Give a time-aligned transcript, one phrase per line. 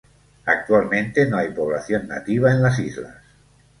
[0.45, 3.17] Actualmente no hay población nativa en las islas.